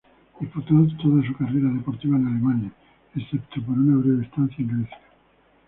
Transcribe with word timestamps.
Disputó 0.39 0.73
toda 0.99 1.21
su 1.23 1.37
carrera 1.37 1.69
deportiva 1.69 2.17
en 2.17 2.25
Alemania, 2.25 2.71
excepto 3.15 3.61
por 3.63 3.77
una 3.77 3.97
breve 3.97 4.23
estancia 4.23 4.55
en 4.63 4.67
Grecia. 4.79 4.97